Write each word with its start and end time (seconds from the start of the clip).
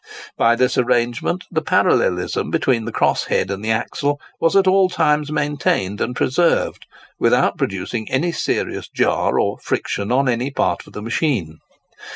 By 0.35 0.55
this 0.55 0.79
arrangement 0.79 1.43
the 1.51 1.61
parallelism 1.61 2.49
between 2.49 2.85
the 2.85 2.91
cross 2.91 3.25
head 3.25 3.51
and 3.51 3.63
the 3.63 3.69
axle 3.69 4.19
was 4.39 4.55
at 4.55 4.65
all 4.65 4.89
times 4.89 5.31
maintained 5.31 6.01
and 6.01 6.15
preserved, 6.15 6.87
without 7.19 7.55
producing 7.55 8.09
any 8.09 8.31
serious 8.31 8.89
jar 8.89 9.39
or 9.39 9.59
friction 9.59 10.11
on 10.11 10.27
any 10.27 10.49
part 10.49 10.87
of 10.87 10.93
the 10.93 11.03
machine. 11.03 11.59